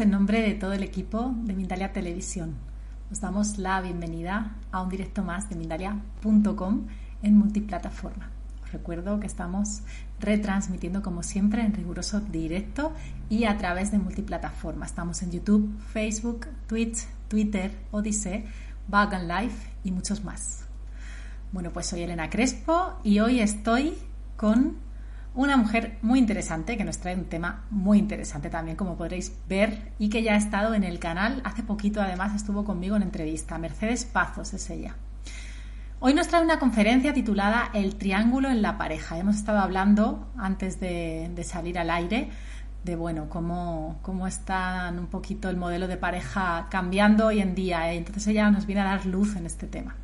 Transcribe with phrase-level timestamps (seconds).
[0.00, 2.54] En nombre de todo el equipo de Mindalia Televisión.
[3.12, 6.86] Os damos la bienvenida a un directo más de Mindalia.com
[7.22, 8.30] en multiplataforma.
[8.62, 9.82] Os recuerdo que estamos
[10.18, 12.94] retransmitiendo como siempre en riguroso directo
[13.28, 14.86] y a través de multiplataforma.
[14.86, 18.46] Estamos en YouTube, Facebook, Twitch, Twitter, Odyssey,
[18.88, 19.54] Vagan Live
[19.84, 20.64] y muchos más.
[21.52, 23.98] Bueno, pues soy Elena Crespo y hoy estoy
[24.38, 24.78] con
[25.40, 29.92] una mujer muy interesante que nos trae un tema muy interesante también, como podréis ver,
[29.98, 31.40] y que ya ha estado en el canal.
[31.44, 33.56] Hace poquito, además, estuvo conmigo en entrevista.
[33.56, 34.96] Mercedes Pazos es ella.
[35.98, 39.16] Hoy nos trae una conferencia titulada El triángulo en la pareja.
[39.16, 42.28] Hemos estado hablando antes de, salir al aire
[42.84, 47.90] de bueno, cómo, cómo está un poquito el modelo de pareja cambiando hoy en día.
[47.90, 47.96] ¿eh?
[47.96, 49.96] Entonces ella nos viene a dar luz en este tema.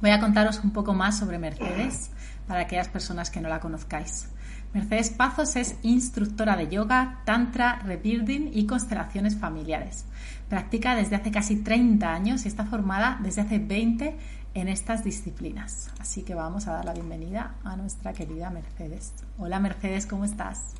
[0.00, 2.10] Voy a contaros un poco más sobre Mercedes
[2.46, 4.31] para aquellas personas que no la conozcáis.
[4.74, 10.06] Mercedes Pazos es instructora de yoga, tantra, rebuilding y constelaciones familiares.
[10.48, 14.16] Practica desde hace casi 30 años y está formada desde hace 20
[14.54, 15.90] en estas disciplinas.
[16.00, 19.12] Así que vamos a dar la bienvenida a nuestra querida Mercedes.
[19.38, 20.72] Hola Mercedes, ¿cómo estás?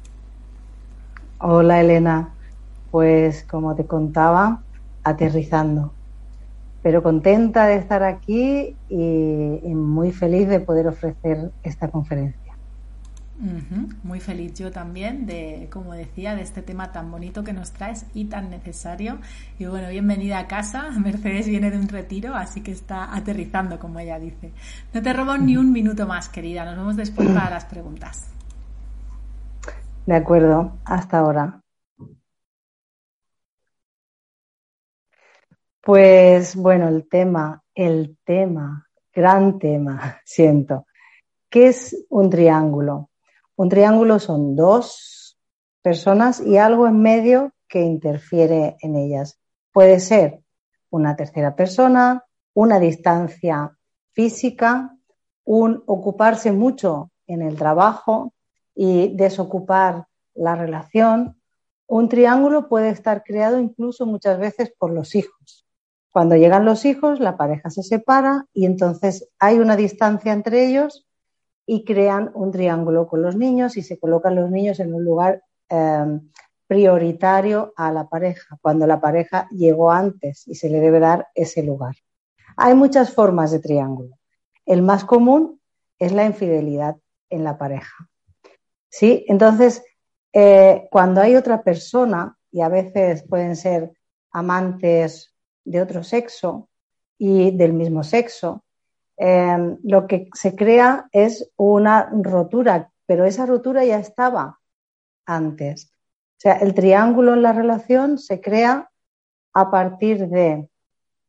[1.36, 2.30] Hola Elena,
[2.90, 4.62] pues como te contaba,
[5.04, 5.92] aterrizando,
[6.82, 12.41] pero contenta de estar aquí y, y muy feliz de poder ofrecer esta conferencia.
[14.04, 18.06] Muy feliz yo también de, como decía, de este tema tan bonito que nos traes
[18.14, 19.18] y tan necesario.
[19.58, 20.90] Y bueno, bienvenida a casa.
[20.96, 24.52] Mercedes viene de un retiro, así que está aterrizando, como ella dice.
[24.94, 26.64] No te robo ni un minuto más, querida.
[26.64, 28.28] Nos vemos después para las preguntas.
[30.06, 31.60] De acuerdo, hasta ahora.
[35.80, 40.86] Pues bueno, el tema, el tema, gran tema, siento.
[41.50, 43.08] ¿Qué es un triángulo?
[43.56, 45.38] Un triángulo son dos
[45.82, 49.38] personas y algo en medio que interfiere en ellas.
[49.72, 50.40] Puede ser
[50.90, 52.24] una tercera persona,
[52.54, 53.76] una distancia
[54.12, 54.96] física,
[55.44, 58.32] un ocuparse mucho en el trabajo
[58.74, 61.40] y desocupar la relación.
[61.86, 65.66] Un triángulo puede estar creado incluso muchas veces por los hijos.
[66.10, 71.06] Cuando llegan los hijos, la pareja se separa y entonces hay una distancia entre ellos
[71.66, 75.42] y crean un triángulo con los niños y se colocan los niños en un lugar
[75.68, 76.30] em,
[76.66, 81.62] prioritario a la pareja, cuando la pareja llegó antes y se le debe dar ese
[81.62, 81.94] lugar.
[82.56, 84.18] Hay muchas formas de triángulo.
[84.64, 85.60] El más común
[85.98, 86.96] es la infidelidad
[87.30, 88.08] en la pareja.
[88.88, 89.24] ¿Sí?
[89.28, 89.82] Entonces,
[90.32, 93.92] eh, cuando hay otra persona, y a veces pueden ser
[94.30, 95.34] amantes
[95.64, 96.68] de otro sexo
[97.18, 98.64] y del mismo sexo,
[99.24, 104.58] Em, lo que se crea es una rotura, pero esa rotura ya estaba
[105.26, 105.92] antes.
[105.92, 108.90] O sea, el triángulo en la relación se crea
[109.52, 110.68] a partir de,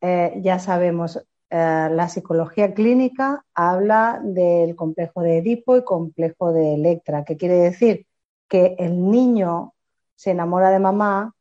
[0.01, 1.17] eh, ya sabemos,
[1.51, 7.57] eh, la psicología clínica habla del complejo de Edipo y complejo de Electra, que quiere
[7.57, 8.07] decir
[8.47, 9.75] que el niño
[10.15, 11.35] se enamora de mamá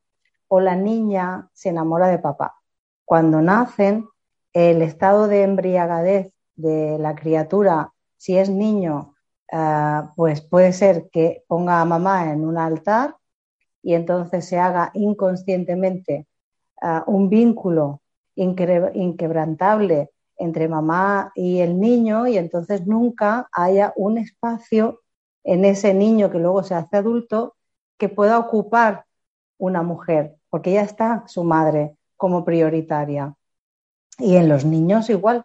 [0.48, 2.56] o la niña se enamora de papá.
[3.06, 4.06] Cuando nacen,
[4.52, 9.14] el estado de embriagadez de la criatura, si es niño,
[9.50, 13.16] eh, pues puede ser que ponga a mamá en un altar
[13.82, 16.26] y entonces se haga inconscientemente
[16.82, 18.00] eh, un vínculo
[18.34, 25.00] inquebrantable entre mamá y el niño y entonces nunca haya un espacio
[25.44, 27.56] en ese niño que luego se hace adulto
[27.98, 29.04] que pueda ocupar
[29.58, 33.34] una mujer, porque ya está su madre como prioritaria.
[34.19, 35.44] Y en los niños igual,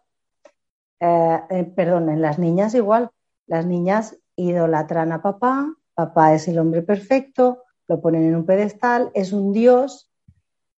[0.99, 3.11] eh, eh, perdón, en las niñas igual,
[3.45, 9.11] las niñas idolatran a papá, papá es el hombre perfecto, lo ponen en un pedestal,
[9.13, 10.11] es un dios,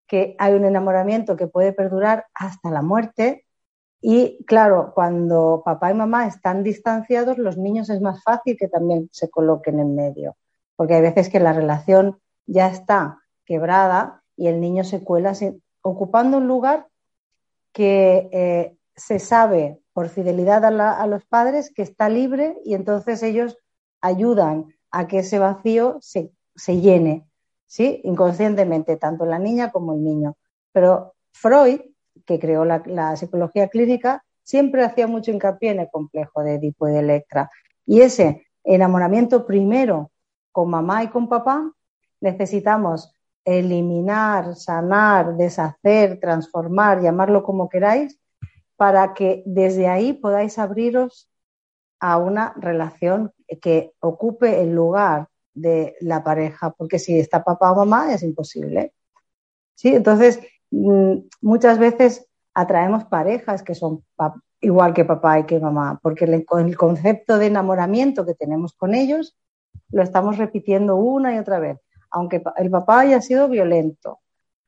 [0.08, 3.46] que hay un enamoramiento que puede perdurar hasta la muerte.
[4.02, 9.08] Y claro, cuando papá y mamá están distanciados, los niños es más fácil que también
[9.12, 10.36] se coloquen en medio,
[10.76, 15.34] porque hay veces que la relación ya está quebrada y el niño se cuela
[15.82, 16.88] ocupando un lugar
[17.72, 23.58] que eh, se sabe por fidelidad a, los padres que está libre y entonces ellos
[24.00, 26.32] ayudan a que ese vacío se,
[26.68, 27.28] llene,
[27.66, 28.00] ¿sí?
[28.06, 30.38] Inconscientemente, tanto la niña como el niño.
[30.72, 31.82] Pero Freud,
[32.26, 36.94] que creó la, psicología clínica, siempre hacía mucho hincapié en el complejo de Edipo y
[36.94, 37.50] de Electra.
[37.86, 40.12] Y ese enamoramiento primero
[40.54, 41.74] con mamá y con papá,
[42.22, 43.14] necesitamos
[43.44, 48.18] eliminar, sanar, deshacer, transformar, llamarlo como queráis,
[48.80, 51.30] para que desde ahí podáis abriros
[52.00, 57.76] a una relación que ocupe el lugar de la pareja, porque si está papá o
[57.76, 58.94] mamá es imposible.
[59.76, 59.90] ¿sí?
[59.90, 60.40] Entonces,
[60.72, 64.02] mm, muchas veces atraemos parejas que son
[64.62, 68.96] igual que papá y que mamá, porque el, el concepto de enamoramiento que tenemos con
[68.96, 69.36] ellos
[69.90, 71.80] lo estamos repitiendo una y otra vez.
[72.12, 74.20] Aunque el papá haya sido violento,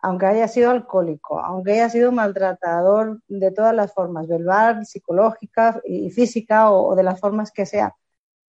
[0.01, 6.09] aunque haya sido alcohólico, aunque haya sido maltratador de todas las formas, verbal, psicológica y
[6.09, 7.95] física o, de las formas que sea,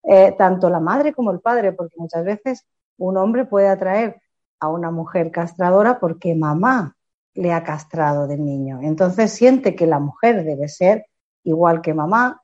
[0.02, 2.66] eh, tanto la madre como el padre, porque muchas veces
[2.96, 4.20] un hombre puede atraer
[4.60, 6.96] a una mujer castradora porque mamá
[7.34, 8.80] le ha castrado de niño.
[8.82, 11.06] Entonces siente que la mujer debe ser
[11.44, 12.42] igual que mamá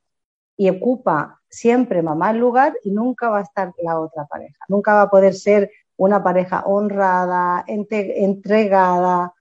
[0.57, 4.59] y ocupa siempre mamá el lugar y nunca va a estar la otra pareja.
[4.69, 9.35] Nunca va a poder ser una pareja honrada, entregada,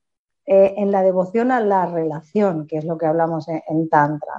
[0.45, 4.33] eh, en la devoción a la relación, que es lo que hablamos en, Tantra.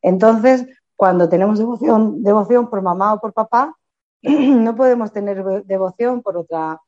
[0.00, 0.66] Entonces,
[0.96, 3.76] cuando tenemos devoción por mamá o por papá,
[4.22, 6.80] no podemos tener devoción por otra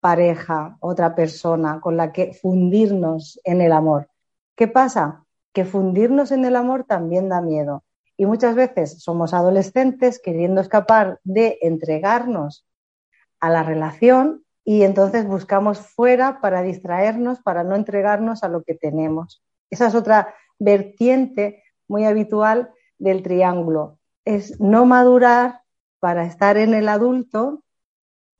[0.00, 4.08] pareja, otra persona con la que fundirnos en el amor.
[4.56, 5.24] ¿Qué pasa?
[5.52, 7.82] Que fundirnos en el amor también da miedo.
[8.16, 12.66] Y muchas veces somos adolescentes queriendo escapar de entregarnos
[13.42, 18.74] a la relación y entonces buscamos fuera para distraernos, para no entregarnos a lo que
[18.74, 19.42] tenemos.
[19.68, 23.98] Esa es otra vertiente muy habitual del triángulo.
[24.24, 25.62] Es no madurar
[25.98, 27.64] para estar en el adulto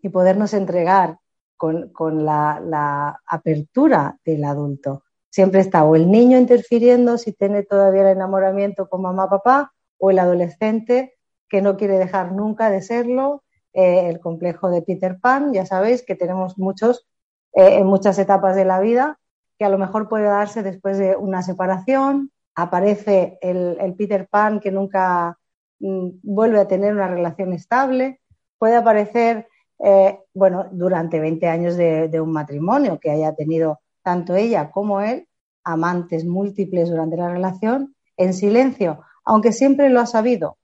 [0.01, 1.19] y podernos entregar
[1.57, 5.03] con, la, la, apertura del adulto.
[5.31, 10.11] Siempre está o el niño interfiriendo si tiene todavía el enamoramiento con mamá, papá, o
[10.11, 11.15] el adolescente
[11.49, 13.42] que no quiere dejar nunca de serlo
[13.75, 15.53] eh, el complejo de Peter Pan.
[15.53, 17.07] Ya sabéis que tenemos muchos
[17.55, 19.19] eh, en muchas etapas de la vida
[19.59, 22.33] que a lo mejor puede darse después de una separación.
[22.55, 25.39] Aparece el, Peter Pan que nunca
[25.81, 28.21] mm, vuelve a tener una relación estable.
[28.59, 29.49] Puede aparecer,
[29.79, 35.29] eh, bueno, durante 20 años de, un matrimonio que haya tenido tanto ella como él
[35.65, 40.59] amantes múltiples durante la relación en silencio, aunque siempre lo ha sabido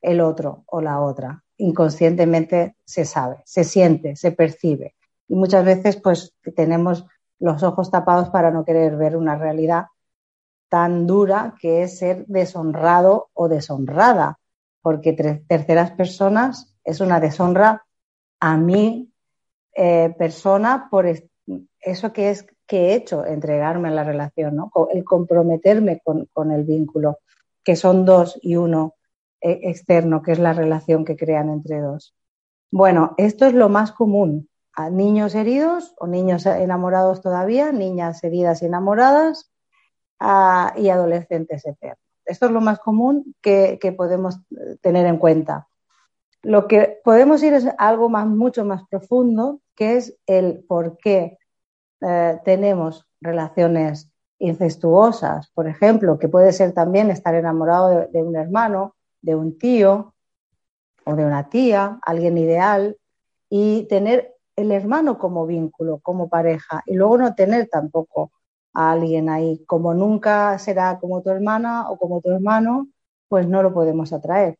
[0.00, 4.94] el otro o la otra inconscientemente se sabe, se siente, se percibe.
[5.28, 7.06] Y muchas veces pues tenemos
[7.38, 9.86] los ojos tapados para no querer ver una realidad
[10.68, 14.38] tan dura que es ser deshonrado o deshonrada,
[14.82, 17.84] porque terceras personas es una deshonra
[18.40, 19.12] a mi
[19.74, 21.06] eh, persona por
[21.80, 24.70] eso que es que he hecho, entregarme a la relación, ¿no?
[24.92, 27.18] el comprometerme con, el vínculo,
[27.64, 28.94] que son dos y uno
[29.40, 32.14] externo, que es la relación que crean entre dos.
[32.70, 34.48] Bueno, esto es lo más común.
[34.72, 39.50] A niños heridos o niños enamorados todavía, niñas heridas y enamoradas
[40.76, 41.98] y adolescentes eternos.
[42.24, 45.66] Esto es lo más común que, podemos eh, tener en cuenta.
[46.42, 51.38] Lo que podemos ir es algo más, mucho más profundo, que es el por qué
[52.02, 58.94] eh, tenemos relaciones incestuosas, por ejemplo, que puede ser también estar enamorado de un hermano,
[59.22, 60.14] de un tío
[61.04, 62.96] o de una tía, alguien ideal,
[63.48, 68.32] y tener el hermano como vínculo, como pareja, y luego no tener tampoco
[68.74, 69.64] a alguien ahí.
[69.66, 72.88] Como nunca será como tu hermana o como tu hermano,
[73.28, 74.58] pues no lo podemos atraer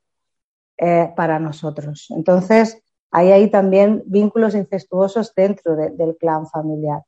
[0.77, 2.07] eh, para nosotros.
[2.11, 7.03] Entonces, hay ahí también vínculos incestuosos dentro del clan familiar.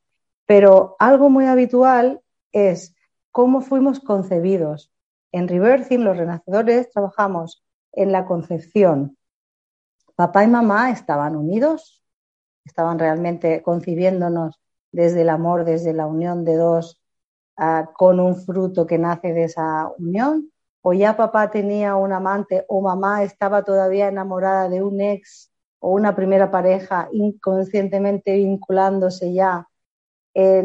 [0.45, 2.95] Pero algo muy habitual es
[3.31, 4.91] cómo fuimos concebidos,
[5.31, 9.17] en Rebirthing, los renacedores, trabajamos en la concepción.
[10.15, 12.03] Papá y mamá estaban unidos,
[12.65, 14.59] estaban realmente concibiéndonos
[14.91, 17.01] desde el amor, desde la unión de dos,
[17.57, 22.65] ah, con un fruto que nace de esa unión, o ya papá tenía un amante
[22.67, 29.67] o mamá estaba todavía enamorada de un ex o una primera pareja inconscientemente vinculándose ya
[30.33, 30.63] eh,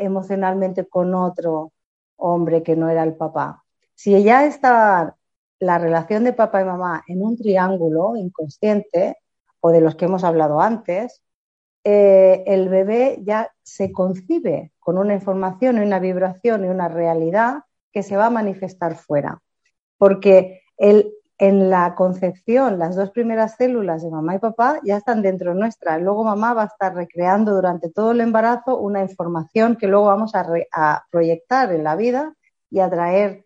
[0.00, 1.72] emocionalmente con otro
[2.16, 3.64] hombre que no era el papá.
[4.00, 5.14] Si ya está
[5.58, 9.18] la relación de papá y mamá en un triángulo inconsciente,
[9.60, 11.22] o de los que hemos hablado antes,
[11.84, 17.64] eh, el bebé ya se concibe con una información y una vibración y una realidad
[17.92, 19.42] que se va a manifestar fuera.
[19.98, 25.52] Porque en la concepción, las dos primeras células de mamá y papá ya están dentro
[25.52, 25.98] nuestra.
[25.98, 30.34] Luego mamá va a estar recreando durante todo el embarazo una información que luego vamos
[30.34, 32.34] a, a proyectar en la vida
[32.70, 33.44] y a traer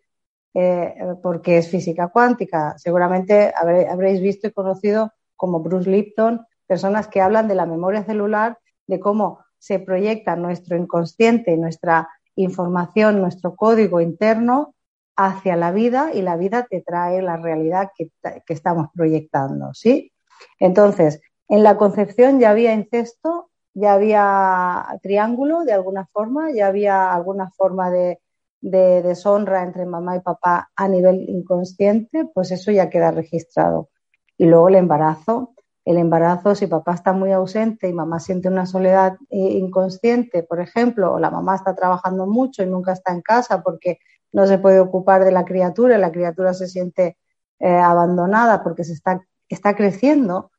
[0.54, 2.78] eh, porque es física cuántica.
[2.78, 8.58] Seguramente habréis visto y conocido como Bruce Lipton, personas que hablan de la memoria celular,
[8.86, 14.74] de cómo se proyecta nuestro inconsciente, nuestra información, nuestro código interno
[15.16, 18.10] hacia la vida y la vida te trae la realidad que,
[18.44, 20.12] que estamos proyectando, ¿sí?
[20.58, 27.12] Entonces, en la concepción ya había incesto ya había triángulo de alguna forma, ya había
[27.12, 28.20] alguna forma de,
[28.64, 33.90] de deshonra entre mamá y papá a nivel inconsciente, pues eso ya queda registrado.
[34.38, 35.50] Y luego el embarazo.
[35.84, 40.60] El embarazo, si papá está muy ausente y mamá siente una soledad eh, inconsciente, por
[40.60, 43.98] ejemplo, o la mamá está trabajando mucho y nunca está en casa porque
[44.32, 47.18] no se puede ocupar de la criatura y la criatura se siente
[47.58, 50.52] eh, abandonada porque se está, está creciendo,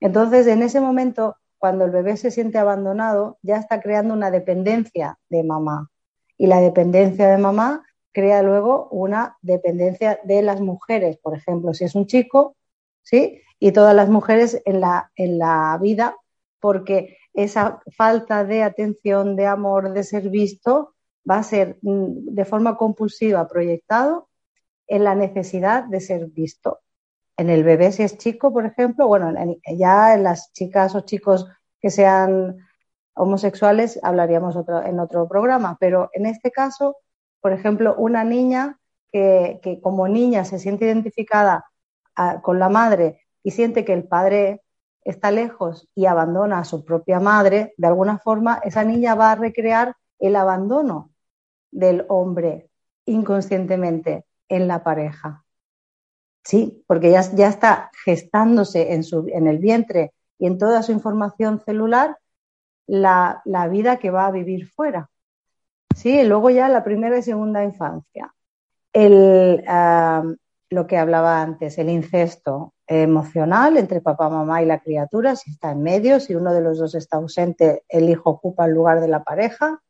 [0.00, 5.18] entonces en ese momento, cuando el bebé se siente abandonado, ya está creando una dependencia
[5.28, 5.90] de mamá.
[6.40, 11.84] Y la dependencia de mamá crea luego una dependencia de las mujeres, por ejemplo, si
[11.84, 12.56] es un chico,
[13.02, 13.42] ¿sí?
[13.58, 16.16] Y todas las mujeres en la, en la vida,
[16.58, 20.94] porque esa falta de atención, de amor, de ser visto,
[21.30, 24.30] va a ser mm, de forma compulsiva proyectado
[24.86, 26.78] en la necesidad de ser visto.
[27.36, 29.30] En el bebé, si es chico, por ejemplo, bueno,
[29.76, 31.46] ya en las chicas o chicos
[31.82, 32.56] que sean
[33.20, 36.96] homosexuales hablaríamos en otro programa, pero en este caso,
[37.40, 38.78] por ejemplo, una niña
[39.12, 41.66] que, como niña se siente identificada
[42.16, 44.62] ah, con la madre y siente que el padre
[45.02, 49.36] está lejos y abandona a su propia madre, de alguna forma esa niña va a
[49.36, 51.10] recrear el abandono
[51.70, 52.70] del hombre
[53.06, 55.44] inconscientemente en la pareja.
[56.44, 60.92] Sí, porque ya, ya está gestándose en, su, en el vientre y en toda su
[60.92, 62.16] información celular
[62.90, 65.08] la, la vida que va a vivir fuera.
[65.94, 68.34] Sí, y luego ya la primera y segunda infancia.
[68.92, 69.64] El,
[70.70, 75.70] lo que hablaba antes, el incesto emocional entre papá, mamá y la criatura, si está
[75.70, 79.08] en medio, si uno de los dos está ausente, el hijo ocupa el lugar de
[79.08, 79.80] la pareja.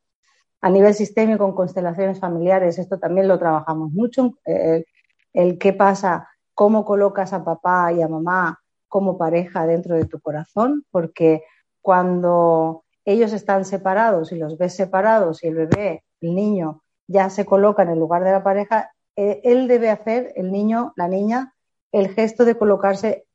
[0.61, 4.85] A nivel sistémico, con constelaciones familiares, esto también lo trabajamos mucho, eh,
[5.33, 10.19] el qué pasa, cómo colocas a papá y a mamá como pareja dentro de tu
[10.19, 11.43] corazón, porque
[11.81, 17.45] cuando ellos están separados y los ves separados y el bebé, el niño, ya se
[17.45, 21.53] coloca en el lugar de la pareja, eh, él debe hacer, el niño, la niña,
[21.91, 23.25] el gesto de colocarse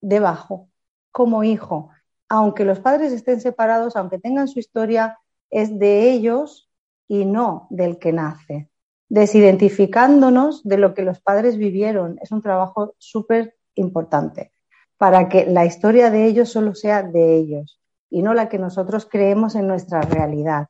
[0.00, 0.68] debajo,
[1.10, 1.90] como hijo.
[2.28, 5.18] Aunque los padres estén separados, aunque tengan su historia,
[5.50, 6.70] es de ellos
[7.06, 8.68] y no del que nace
[9.08, 12.18] desidentificándonos de lo que los padres vivieron.
[12.22, 14.52] Es un trabajo súper importante
[14.96, 17.77] para que la historia de ellos solo sea de ellos
[18.10, 20.68] y no la que nosotros creemos en nuestra realidad.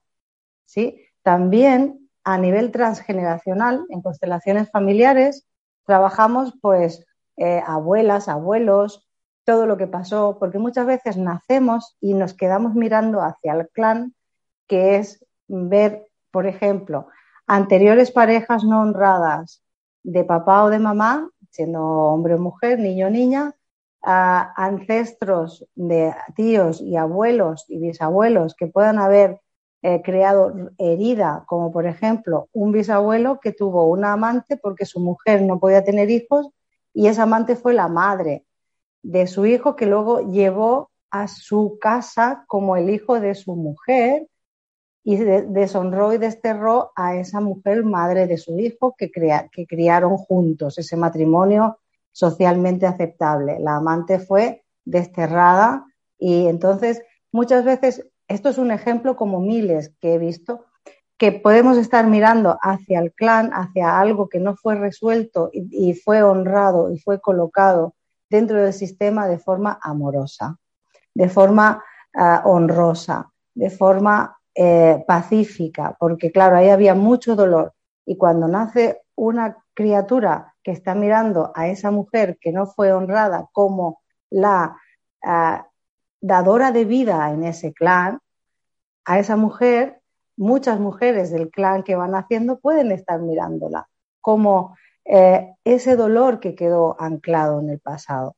[0.64, 1.02] ¿sí?
[1.22, 5.46] También a nivel transgeneracional, en constelaciones familiares,
[5.86, 9.08] trabajamos pues eh, abuelas, abuelos,
[9.44, 14.14] todo lo que pasó, porque muchas veces nacemos y nos quedamos mirando hacia el clan,
[14.66, 17.08] que es ver, por ejemplo,
[17.46, 19.62] anteriores parejas no honradas
[20.02, 23.54] de papá o de mamá, siendo hombre o mujer, niño o niña,
[24.02, 29.40] ancestros de tíos y abuelos y bisabuelos que puedan haber
[29.82, 35.42] eh, creado herida, como por ejemplo un bisabuelo que tuvo una amante porque su mujer
[35.42, 36.48] no podía tener hijos
[36.94, 38.44] y esa amante fue la madre
[39.02, 44.26] de su hijo que luego llevó a su casa como el hijo de su mujer
[45.04, 50.76] y deshonró y desterró a esa mujer madre de su hijo que, que criaron juntos,
[50.78, 51.78] ese matrimonio
[52.12, 53.58] socialmente aceptable.
[53.60, 55.84] La amante fue desterrada
[56.18, 60.64] y entonces muchas veces, esto es un ejemplo como miles que he visto,
[61.18, 66.22] que podemos estar mirando hacia el clan, hacia algo que no fue resuelto y, fue
[66.22, 67.94] honrado y fue colocado
[68.30, 70.58] dentro del sistema de forma amorosa,
[71.14, 71.82] de forma
[72.14, 77.74] ah, honrosa, de forma eh, pacífica, porque claro, ahí había mucho dolor.
[78.06, 83.48] Y cuando nace una criatura que está mirando a esa mujer que no fue honrada
[83.52, 84.76] como la
[85.24, 85.66] ah,
[86.20, 88.18] dadora de vida en ese clan,
[89.06, 90.02] a esa mujer,
[90.36, 93.88] muchas mujeres del clan que van haciendo pueden estar mirándola
[94.20, 98.36] como eh, ese dolor que quedó anclado en el pasado.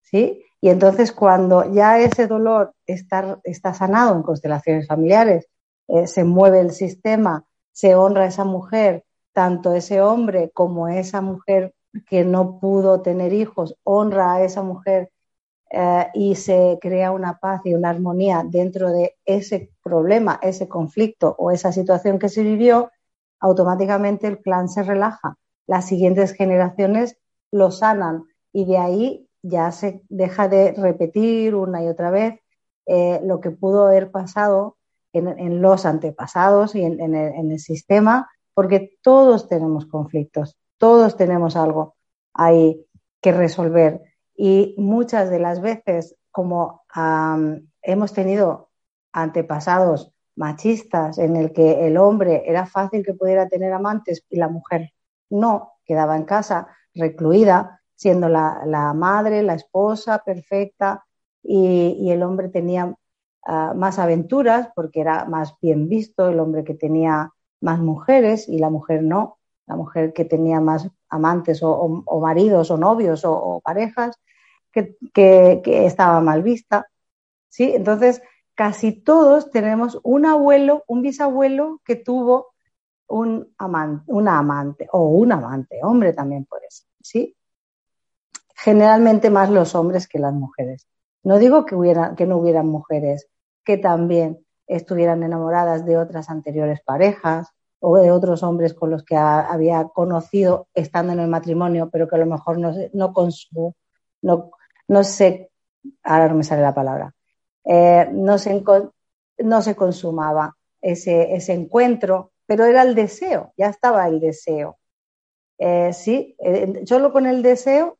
[0.00, 0.42] ¿Sí?
[0.62, 5.46] Y entonces cuando ya ese dolor está, está sanado en constelaciones familiares,
[5.88, 11.20] eh, se mueve el sistema, se honra a esa mujer, tanto ese hombre como esa
[11.20, 11.74] mujer
[12.08, 15.10] que no pudo tener hijos, honra a esa mujer
[15.70, 21.34] eh, y se crea una paz y una armonía dentro de ese problema, ese conflicto
[21.38, 22.90] o esa situación que se vivió,
[23.40, 25.36] automáticamente el clan se relaja.
[25.66, 27.16] Las siguientes generaciones
[27.50, 32.40] lo sanan y de ahí ya se deja de repetir una y otra vez
[32.86, 34.76] eh, lo que pudo haber pasado
[35.12, 41.96] en, los antepasados y en, el, sistema, porque todos tenemos conflictos, todos tenemos algo
[42.34, 42.86] ahí
[43.20, 44.02] que resolver.
[44.36, 46.82] Y muchas de las veces, como
[47.82, 48.70] hemos tenido
[49.12, 54.48] antepasados machistas en el que el hombre era fácil que pudiera tener amantes y la
[54.48, 54.92] mujer
[55.28, 61.04] no, quedaba en casa recluida, siendo la, madre, la esposa perfecta
[61.42, 62.94] y, el hombre tenía
[63.46, 67.30] ah, más aventuras porque era más bien visto, el hombre que tenía
[67.60, 72.76] más mujeres y la mujer no, la mujer que tenía más amantes o, maridos o
[72.76, 74.16] novios o, parejas,
[74.72, 76.88] que, estaba mal vista.
[77.48, 77.72] ¿sí?
[77.74, 78.22] Entonces,
[78.54, 82.48] casi todos tenemos un abuelo, un bisabuelo que tuvo
[83.08, 87.36] un amante, una amante o un amante, hombre también puede ser, ¿sí?
[88.54, 90.86] Generalmente más los hombres que las mujeres.
[91.24, 91.74] No digo que
[92.26, 93.28] no hubieran mujeres
[93.64, 97.48] que también estuvieran enamoradas de otras anteriores parejas
[97.80, 102.16] o de otros hombres con los que había conocido estando en el matrimonio, pero que
[102.16, 103.12] a lo mejor no, no,
[104.22, 104.50] no,
[104.88, 105.50] no sé,
[106.04, 107.12] ahora no me sale la palabra,
[107.64, 108.62] eh, no, se,
[109.38, 114.78] no se consumaba ese, ese encuentro, pero era el deseo, ya estaba el deseo.
[115.58, 117.98] Eh, sí, eh, solo con el deseo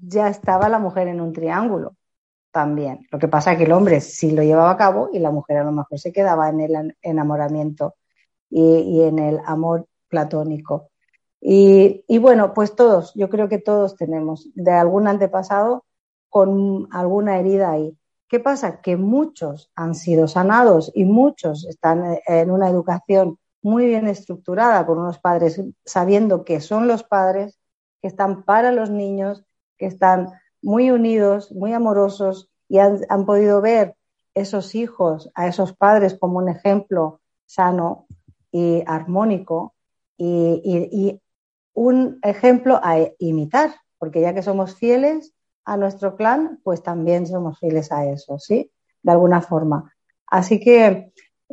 [0.00, 1.97] ya estaba la mujer en un triángulo
[2.50, 3.06] también.
[3.10, 5.58] Lo que pasa es que el hombre sí lo llevaba a cabo y la mujer
[5.58, 7.94] a lo mejor se quedaba en el enamoramiento
[8.50, 10.90] y, en el amor platónico.
[11.40, 15.84] Y, y, bueno, pues todos, yo creo que todos tenemos de algún antepasado
[16.28, 17.96] con alguna herida ahí.
[18.28, 18.80] ¿Qué pasa?
[18.80, 24.98] Que muchos han sido sanados y muchos están en una educación muy bien estructurada con
[24.98, 27.58] unos padres sabiendo que son los padres,
[28.00, 29.44] que están para los niños,
[29.76, 30.30] que están
[30.62, 33.94] muy unidos, muy amorosos y han, podido ver
[34.34, 38.06] esos hijos, a esos padres como un ejemplo sano
[38.52, 39.74] y armónico
[40.16, 41.20] y, y
[41.74, 45.32] un ejemplo a imitar, porque ya que somos fieles
[45.64, 48.70] a nuestro clan, pues también somos fieles a eso, ¿sí?
[49.02, 49.92] De alguna forma.
[50.26, 51.12] Así que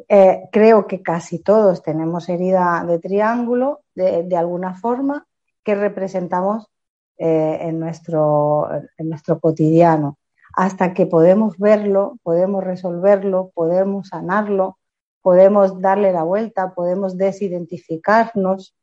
[0.10, 5.26] eh, creo que casi todos tenemos herida de triángulo de, alguna forma
[5.64, 6.68] que representamos
[7.18, 10.18] eh, en, nuestro, en nuestro cotidiano.
[10.54, 14.78] Hasta que podemos verlo, podemos resolverlo, podemos sanarlo,
[15.22, 18.76] podemos darle la vuelta, podemos desidentificarnos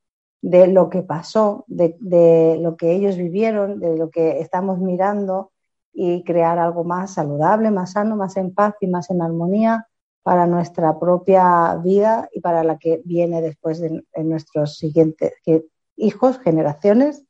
[0.42, 5.52] de lo que pasó, de, lo que ellos vivieron, de lo que estamos mirando
[5.92, 9.86] y crear algo más saludable, más sano, más en paz y más en armonía
[10.22, 15.32] para nuestra propia vida y para la que viene después de, nuestros siguientes
[15.96, 17.24] hijos, generaciones,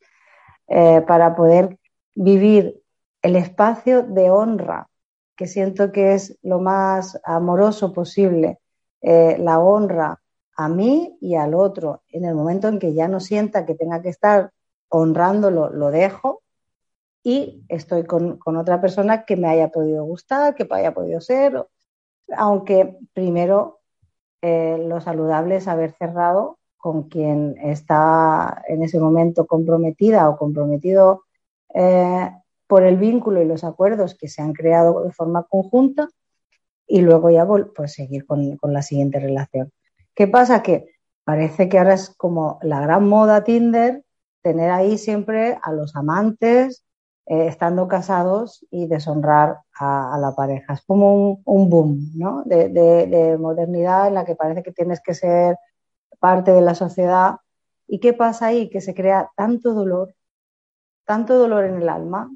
[0.75, 1.79] eh, para poder
[2.15, 2.83] vivir
[3.21, 4.89] el espacio de honra,
[5.37, 8.59] que siento que es lo más amoroso posible,
[9.03, 10.23] eh, la honra
[10.57, 12.05] a mí y al otro.
[12.09, 14.51] En el momento en que ya no sienta que tenga que estar
[14.89, 16.41] honrándolo, lo dejo
[17.23, 21.67] y estoy con, otra persona que me haya podido gustar, que haya podido ser,
[22.35, 23.81] aunque primero
[24.41, 31.23] eh, lo saludable es haber cerrado con quien está en ese momento comprometida o comprometido
[31.73, 32.29] eh,
[32.67, 36.09] por el vínculo y los acuerdos que se han creado de forma conjunta
[36.89, 39.71] y luego ya pues, seguir con la siguiente relación.
[40.13, 40.61] ¿Qué pasa?
[40.61, 40.87] Que
[41.23, 44.03] parece que ahora es como la gran moda Tinder
[44.43, 46.85] tener ahí siempre a los amantes
[47.27, 50.75] eh, estando casados y deshonrar a, la pareja.
[50.75, 52.43] Es como un, boom ¿no?
[52.45, 55.57] de, modernidad en la que parece que tienes que ser
[56.23, 57.39] parte de la sociedad.
[57.89, 58.71] ¿Y qué pasa ahí?
[58.71, 60.15] Que se crea tanto dolor,
[61.05, 62.31] tanto dolor en el alma,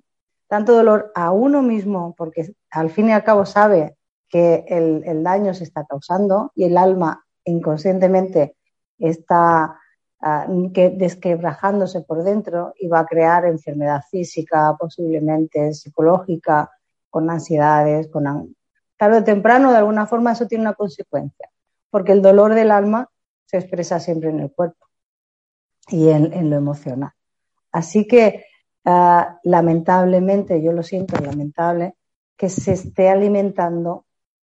[0.49, 3.97] tanto dolor a uno mismo, porque al fin y al cabo sabe
[4.29, 8.57] que el, el daño se está causando y el alma inconscientemente
[8.99, 9.79] está
[10.21, 16.71] ah, desquebrajándose por dentro y va a crear enfermedad física, posiblemente psicológica,
[17.09, 18.25] con ansiedades, con
[18.97, 21.49] tarde o temprano de alguna forma eso tiene una consecuencia,
[21.89, 23.09] porque el dolor del alma
[23.47, 24.87] se expresa siempre en el cuerpo
[25.89, 27.13] y en, lo emocional.
[27.73, 28.45] Así que
[28.85, 31.95] ah, lamentablemente, yo lo siento lamentable,
[32.37, 34.05] que se esté alimentando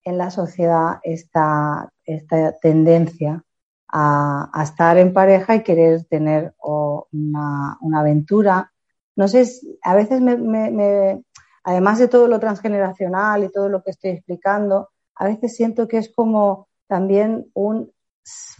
[0.04, 3.44] en la sociedad esta, esta tendencia
[3.90, 8.72] a, estar en pareja y querer tener una, aventura.
[9.16, 9.46] No sé,
[9.84, 11.24] a veces me,
[11.64, 15.98] además de todo lo transgeneracional y todo lo que estoy explicando, a veces siento que
[15.98, 17.92] es como también un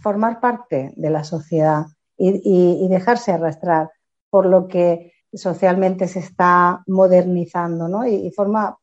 [0.00, 3.90] formar parte de la sociedad y, dejarse arrastrar
[4.30, 8.06] por lo que socialmente se está modernizando, ¿no?
[8.06, 8.78] Y, forma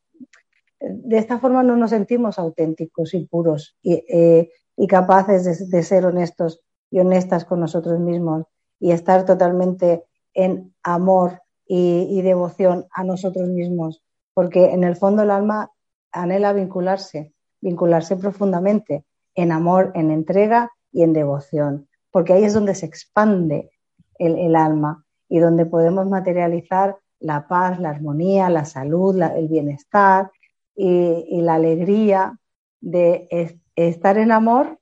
[0.79, 4.49] de esta forma no nos sentimos auténticos y puros y, eh,
[4.87, 8.45] capaces de, ser honestos y honestas con nosotros mismos
[8.79, 15.31] y estar totalmente en amor y, devoción a nosotros mismos, porque en el fondo el
[15.31, 15.71] alma
[16.11, 17.33] anhela vincularse
[17.65, 23.69] vincularse profundamente en amor, en entrega y en devoción, porque ahí es donde se expande
[24.17, 30.31] el, alma y donde podemos materializar la paz, la armonía, la salud, el bienestar
[30.73, 32.39] y, la alegría
[32.79, 33.27] de
[33.75, 34.79] estar en amor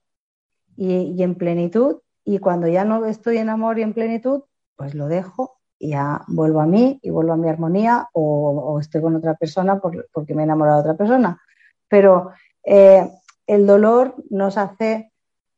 [0.76, 1.96] y, en plenitud.
[2.24, 4.42] Y cuando ya no estoy en amor y en plenitud,
[4.76, 9.02] pues lo dejo y ya vuelvo a mí y vuelvo a mi armonía o, estoy
[9.02, 11.42] con otra persona porque me he enamorado de otra persona.
[11.88, 12.30] Pero
[12.62, 13.10] eh,
[13.48, 15.10] el dolor nos hace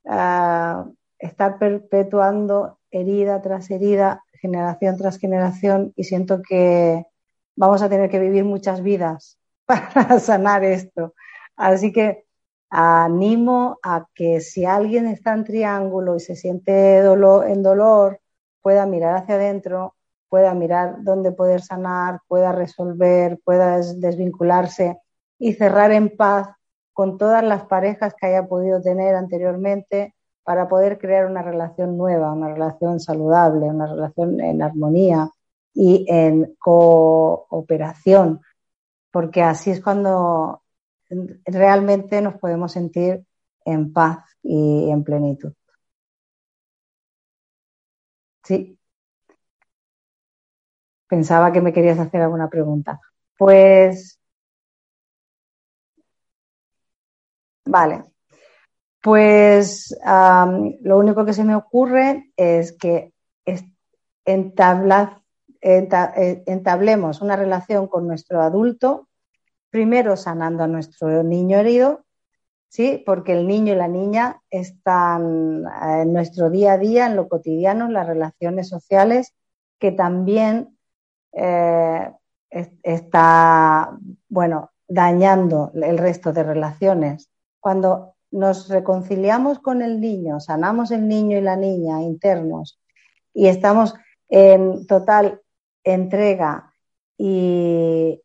[0.07, 7.05] estar perpetuando herida tras herida, generación tras generación y siento que
[7.57, 11.15] vamos a tener que vivir muchas vidas para sanar esto.
[11.57, 12.25] Así que
[12.71, 18.21] animo a que si alguien está en triángulo y se siente dolor, en dolor,
[18.61, 19.95] pueda mirar hacia adentro,
[20.29, 24.99] pueda mirar dónde poder sanar, pueda resolver, pueda desvincularse
[25.39, 26.49] y cerrar en paz
[26.97, 32.33] con todas las parejas que haya podido tener anteriormente para poder crear una relación nueva,
[32.33, 35.29] una relación saludable, una relación en armonía
[35.75, 38.41] y en cooperación,
[39.11, 40.63] porque así es cuando
[41.45, 43.27] realmente nos podemos sentir
[43.67, 45.53] en paz y en plenitud.
[48.43, 48.79] Sí.
[51.09, 53.01] Pensaba que me querías hacer alguna pregunta.
[53.37, 54.16] Pues,
[57.67, 58.05] vale.
[59.03, 59.97] Pues
[60.81, 63.13] lo único que se me ocurre es que
[64.25, 65.21] entablemos
[67.21, 69.07] una relación con nuestro adulto
[69.77, 72.07] primero sanando a nuestro niño herido,
[72.69, 73.03] ¿sí?
[73.05, 77.29] Porque el niño y la niña están eh, en nuestro día a día, en lo
[77.29, 79.35] cotidiano, en las relaciones sociales,
[79.79, 80.79] que también
[81.33, 82.11] eh,
[82.51, 83.99] está,
[84.31, 87.29] bueno, dañando el resto de relaciones.
[87.67, 92.81] Cuando nos reconciliamos con el niño, sanamos el niño y la niña internos
[93.35, 93.93] y estamos
[94.29, 95.41] en total
[95.83, 96.73] entrega
[97.19, 98.23] y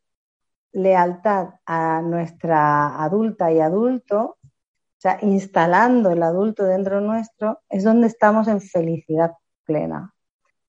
[0.73, 8.05] lealtad a nuestra adulta y adulto, o sea, instalando el adulto dentro nuestro, es donde
[8.05, 9.31] estamos en felicidad
[9.63, 10.13] plena,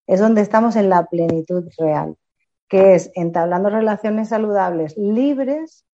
[0.06, 2.16] es donde estamos en la plenitud real,
[2.68, 5.84] que es entablando relaciones saludables, libres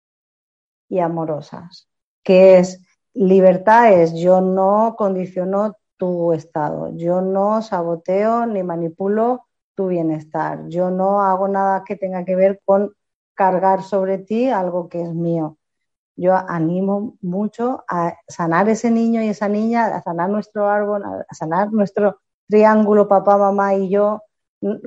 [0.88, 1.87] y amorosas,
[2.28, 2.82] que es
[3.14, 10.90] libertad es yo no condiciono tu estado, yo no saboteo ni manipulo tu bienestar, yo
[10.90, 12.92] no hago nada que tenga que ver con
[13.32, 15.56] cargar sobre ti algo que es mío.
[16.16, 21.34] Yo animo mucho a sanar ese niño y esa niña, a sanar nuestro árbol, a
[21.34, 24.20] sanar nuestro triángulo papá, mamá y yo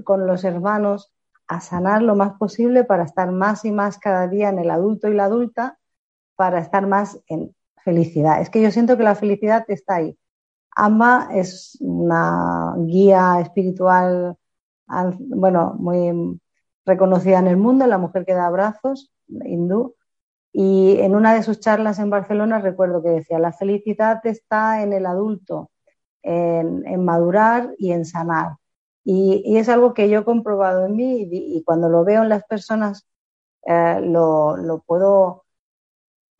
[0.04, 1.12] con los hermanos,
[1.48, 5.08] a sanar lo más posible para estar más y más cada día en el adulto
[5.08, 5.80] y la adulta,
[6.42, 8.42] para estar más en felicidad.
[8.42, 10.18] Es que yo siento que la felicidad está ahí.
[10.76, 14.36] Ama es una guía espiritual,
[15.20, 16.42] bueno, muy
[16.84, 19.94] reconocida en el mundo, la mujer que da abrazos, hindú,
[20.52, 24.94] y en una de sus charlas en Barcelona recuerdo que decía, la felicidad está en
[24.94, 25.70] el adulto,
[26.24, 28.56] en, madurar y en sanar.
[29.04, 32.46] Y, es algo que yo he comprobado en mí y, cuando lo veo en las
[32.46, 33.08] personas
[33.68, 35.44] eh, lo, lo, puedo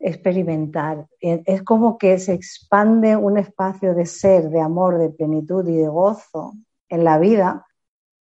[0.02, 1.06] experimentar.
[1.20, 5.88] Es como que se expande un espacio de ser, de amor, de plenitud y de
[5.88, 6.54] gozo
[6.88, 7.64] en la vida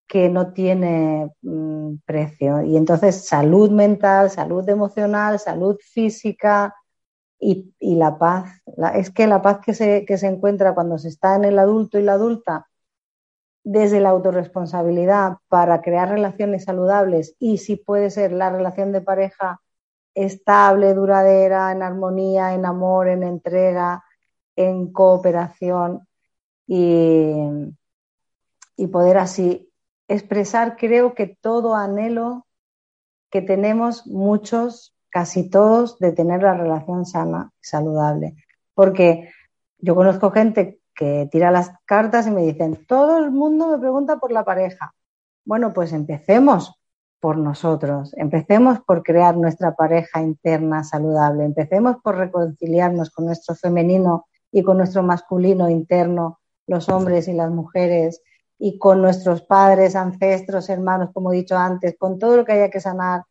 [0.08, 2.62] que no tiene mm, precio.
[2.64, 6.76] Y entonces salud mental, salud emocional, salud física
[7.40, 8.62] y, la paz.
[8.96, 11.98] es que la paz que se, que se encuentra cuando se está en el adulto
[11.98, 12.68] y la adulta,
[13.64, 19.62] desde la autorresponsabilidad para crear relaciones saludables y si puede ser la relación de pareja
[20.26, 24.04] estable, duradera, en armonía, en amor, en entrega,
[24.56, 26.08] en cooperación
[26.68, 27.34] y,
[28.76, 29.72] y poder así
[30.08, 32.46] expresar, creo que todo anhelo
[33.30, 38.36] que tenemos muchos, casi todos, de tener la relación sana y saludable.
[38.74, 39.32] Porque
[39.78, 44.18] yo conozco gente que tira las cartas y me dicen, todo el mundo me pregunta
[44.18, 44.94] por la pareja.
[45.46, 46.79] Bueno, pues empecemos
[47.20, 54.28] por nosotros, empecemos por crear nuestra pareja interna saludable, empecemos por reconciliarnos con nuestro femenino
[54.52, 58.22] y con nuestro masculino interno, los hombres y las mujeres,
[58.58, 62.70] y con nuestros padres, ancestros, hermanos, como he dicho antes, con todo lo que haya
[62.70, 63.24] que sanar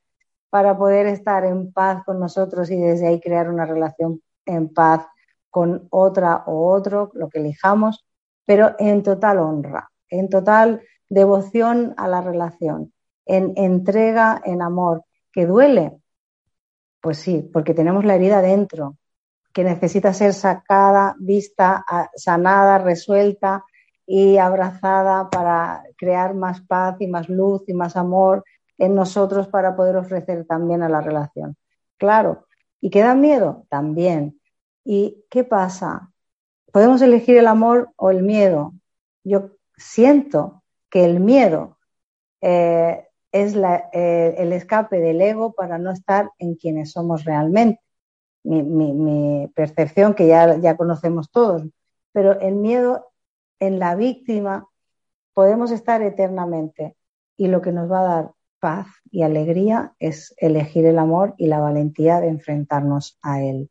[0.50, 5.06] para poder estar en paz con nosotros y desde ahí crear una relación en paz
[5.50, 8.06] con otra o otro, lo que elijamos,
[8.46, 12.92] pero en total honra, en total devoción a la relación,
[13.28, 16.00] en entrega, en amor, que duele.
[17.00, 18.96] Pues sí, porque tenemos la herida dentro,
[19.52, 21.84] que necesita ser sacada, vista,
[22.16, 23.64] sanada, resuelta
[24.06, 28.44] y abrazada para crear más paz y más luz y más amor
[28.78, 31.56] en nosotros para poder ofrecer también a la relación.
[31.98, 32.46] Claro,
[32.80, 33.66] ¿y qué da miedo?
[33.68, 34.40] También.
[34.84, 36.10] ¿Y qué pasa?
[36.72, 38.72] Podemos elegir el amor o el miedo.
[39.24, 41.76] Yo siento que el miedo
[42.40, 47.80] eh, es eh, el escape del ego para no estar en quienes somos realmente.
[48.44, 51.64] Mi, percepción, que ya, ya conocemos todos,
[52.12, 53.10] pero el miedo
[53.60, 54.66] en la víctima
[55.34, 56.96] podemos estar eternamente
[57.36, 61.46] y lo que nos va a dar paz y alegría es elegir el amor y
[61.46, 63.70] la valentía de enfrentarnos a él,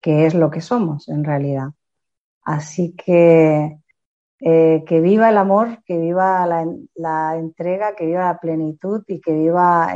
[0.00, 1.70] que es lo que somos en realidad.
[2.42, 3.79] Así que
[4.42, 9.34] eh, que viva el amor, que viva la, entrega, que viva la plenitud y que
[9.34, 9.94] viva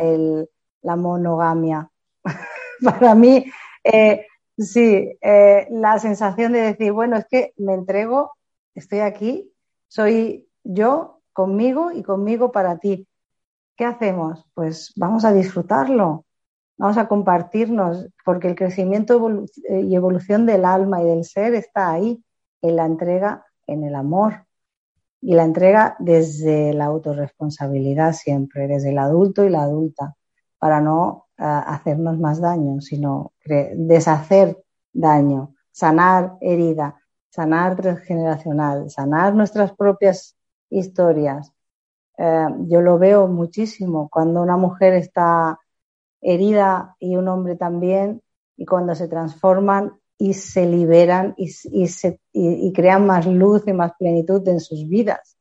[0.83, 1.88] la monogamia.
[2.85, 3.46] Para mí,
[3.83, 4.26] eh,
[4.59, 8.33] sí, eh, la sensación de decir, bueno, es que me entrego,
[8.74, 9.50] estoy aquí,
[9.88, 13.09] soy yo conmigo y conmigo para ti.
[13.76, 14.44] ¿Qué hacemos?
[14.52, 16.26] Pues vamos a disfrutarlo,
[16.76, 22.22] vamos a compartirnos, porque el crecimiento y evolución del alma y del ser está ahí,
[22.61, 24.46] en la entrega en el amor
[25.20, 30.16] y la entrega desde la autorresponsabilidad siempre, desde el adulto y la adulta,
[30.59, 37.00] para no eh, hacernos más daño, sino deshacer daño, sanar herida,
[37.31, 40.37] sanar transgeneracional, sanar nuestras propias
[40.70, 41.53] historias.
[42.18, 45.59] Eh, yo lo veo muchísimo cuando una mujer está
[46.20, 48.22] herida y un hombre también,
[48.57, 51.53] y cuando se transforman y se liberan y,
[52.33, 55.37] y, crean más luz y más plenitud en sus vidas.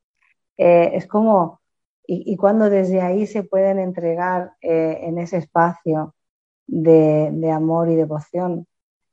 [0.57, 1.61] Eh, es como,
[2.05, 6.15] y, cuando desde ahí se pueden entregar eh, en ese espacio
[6.67, 8.67] de, amor y devoción,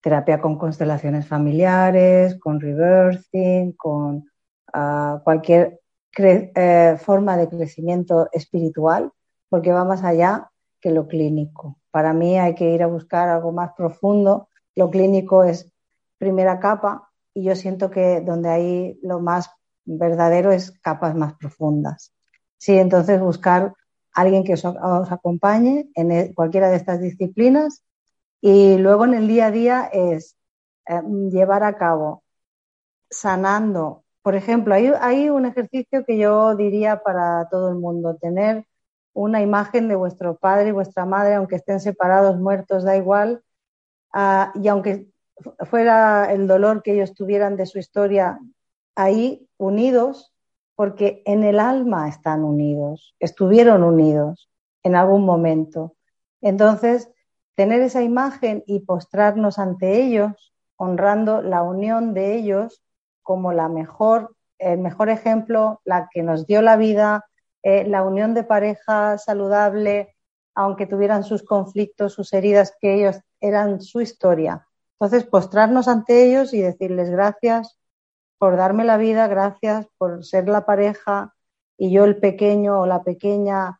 [0.00, 4.24] terapia con constelaciones familiares, con reversing, con
[4.72, 5.80] ah, cualquier
[6.16, 9.12] eh, forma de crecimiento espiritual,
[9.50, 11.78] porque va más allá que lo clínico.
[11.90, 14.48] Para mí hay que ir a buscar algo más profundo.
[14.74, 15.70] Lo clínico es
[16.16, 19.50] primera capa y yo siento que donde hay lo más
[19.84, 22.14] verdadero es capas más profundas.
[22.62, 23.74] Sí, entonces buscar
[24.12, 27.82] alguien que os, acompañe en e, cualquiera de estas disciplinas
[28.40, 30.36] y luego en el día a día es
[30.86, 32.22] eh, llevar a cabo
[33.10, 34.04] sanando.
[34.22, 38.64] Por ejemplo, hay, un ejercicio que yo diría para todo el mundo, tener
[39.12, 43.42] una imagen de vuestro padre y vuestra madre, aunque estén separados, muertos, da igual,
[44.12, 45.08] ah, y aunque
[45.70, 48.38] fuera el dolor que ellos tuvieran de su historia
[48.94, 50.31] ahí, unidos,
[50.74, 54.50] porque en el alma están unidos, estuvieron unidos
[54.82, 55.96] en algún momento.
[56.40, 57.10] Entonces,
[57.54, 62.82] tener esa imagen y postrarnos ante ellos, honrando la unión de ellos
[63.22, 67.24] como el mejor ejemplo, la que nos dio la vida,
[67.62, 70.16] eh, la unión de pareja saludable,
[70.54, 74.66] aunque tuvieran sus conflictos, sus heridas, que ellos eran su historia.
[74.98, 77.78] Entonces, postrarnos ante ellos y decirles gracias
[78.42, 81.32] por darme la vida, gracias por ser la pareja
[81.78, 83.78] y yo el pequeño o la pequeña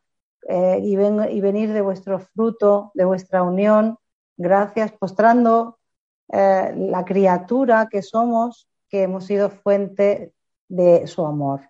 [0.49, 3.99] eh, y, venir de vuestro fruto, de vuestra unión.
[4.37, 5.81] Gracias, postrando
[6.29, 10.33] eh, la criatura que somos, que hemos sido fuente
[10.69, 11.63] de su amor.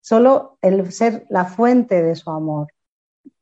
[0.00, 2.68] Solo el ser la fuente de su amor,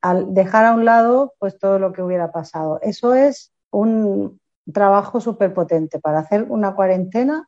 [0.01, 2.77] al dejar a un lado pues todo lo que hubiera pasado.
[2.81, 4.41] Eso es un
[4.73, 7.47] trabajo súper potente para hacer una cuarentena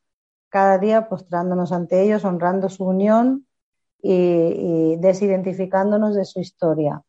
[0.51, 3.47] cada día postrándonos ante ellos, honrando su unión
[4.03, 7.01] y, desidentificándonos de su historia.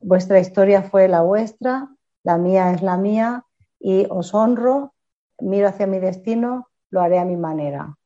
[0.00, 1.88] Vuestra historia fue la vuestra,
[2.22, 3.44] la mía es la mía
[3.80, 4.94] y os honro,
[5.40, 7.96] miro hacia mi destino, lo haré a mi manera.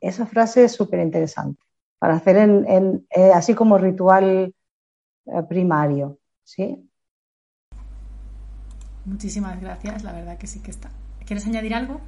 [0.00, 1.62] Esa frase es súper interesante
[1.98, 4.54] para hacer en, eh, así como ritual
[5.26, 6.18] eh, primario.
[6.42, 6.88] ¿sí?
[9.04, 10.90] Muchísimas gracias, la verdad que sí que está.
[11.26, 12.00] ¿Quieres añadir algo?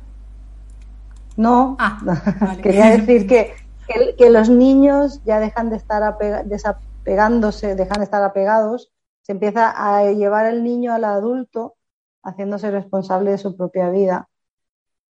[1.36, 3.54] No, ah, quería decir que
[3.86, 6.16] que, los niños ya dejan de estar
[6.46, 8.92] desapegándose, dejan de estar apegados,
[9.22, 11.76] se empieza a llevar el niño al adulto
[12.22, 14.28] haciéndose responsable de su propia vida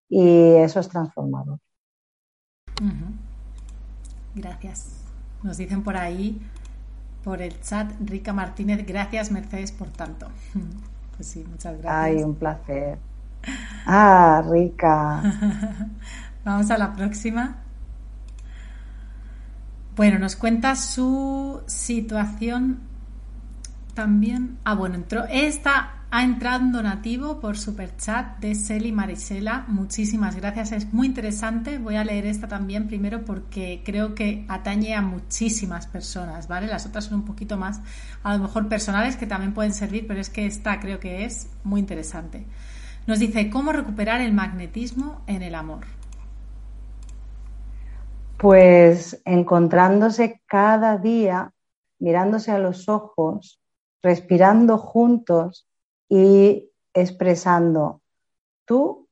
[0.09, 1.59] y eso es transformador.
[4.35, 5.01] Gracias.
[5.43, 6.41] Nos dicen por ahí,
[7.23, 10.29] por el chat, Rica Martínez, gracias Mercedes por tanto.
[11.17, 11.95] Pues sí, muchas gracias.
[11.95, 12.99] Ay, un placer.
[13.87, 15.23] Ah, Rica.
[16.45, 17.57] Vamos a la próxima.
[19.97, 22.81] Bueno, nos cuenta su situación
[23.95, 24.59] también.
[24.65, 25.25] Ah, bueno, entró.
[25.31, 29.65] Esta ha entrado un donativo por superchat de Celi Marisela.
[29.69, 30.73] Muchísimas gracias.
[30.73, 31.79] Es muy interesante.
[31.79, 36.67] Voy a leer esta también primero porque creo que atañe a muchísimas personas, ¿vale?
[36.67, 37.81] Las otras son un poquito más,
[38.23, 41.49] a lo mejor personales, que también pueden servir, pero es que esta creo que es
[41.65, 42.47] muy interesante.
[43.07, 45.85] Nos dice cómo recuperar el magnetismo en el amor
[48.45, 51.55] pues encontrándose cada día,
[51.99, 53.59] mirándose a los ojos,
[54.03, 55.67] respirando juntos
[56.11, 58.03] y expresando,
[58.67, 59.09] tú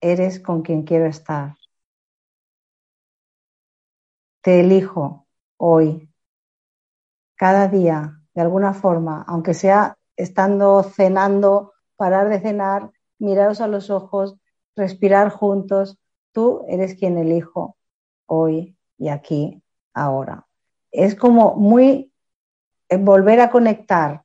[0.00, 1.54] eres con quien quiero estar.
[4.40, 5.26] Te elijo
[5.58, 6.08] hoy,
[7.34, 13.90] cada día, de alguna forma, aunque sea estando cenando, parar de cenar, miraros a los
[13.90, 14.36] ojos,
[14.74, 15.98] respirar juntos,
[16.32, 17.76] tú eres quien elijo
[18.26, 19.62] hoy y aquí,
[19.94, 20.46] ahora.
[20.90, 22.12] Es como muy
[22.88, 24.22] eh, volver a conectar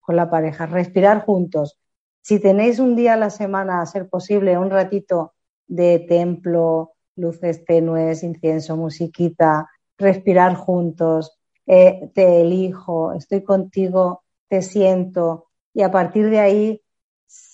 [0.00, 1.78] con la pareja, respirar juntos.
[2.22, 5.34] Si tenéis un día a la semana, a ser posible, un ratito
[5.66, 15.46] de templo, luces tenues, incienso, musiquita, respirar juntos, eh, te elijo, estoy contigo, te siento,
[15.72, 16.82] y a partir de ahí